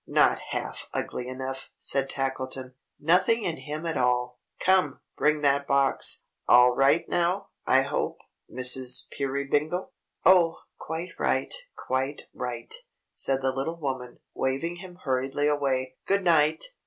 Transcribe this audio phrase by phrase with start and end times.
[0.07, 2.73] "Not half ugly enough," said Tackleton.
[2.99, 4.39] "Nothing in him at all.
[4.59, 4.99] Come!
[5.15, 6.23] Bring that box!
[6.47, 8.17] All right now, I hope,
[8.51, 9.07] Mrs.
[9.11, 9.93] Peerybingle?"
[10.25, 11.53] "Oh, quite right!
[11.77, 12.73] Quite right!"
[13.13, 15.97] said the little woman, waving him hurriedly away.
[16.07, 16.63] "Good night!"